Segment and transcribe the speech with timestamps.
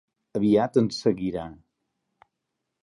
[0.39, 1.45] Aviat ens seguirà.